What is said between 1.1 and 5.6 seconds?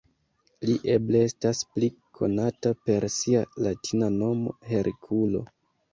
estas pli konata per sia latina nomo Herkulo.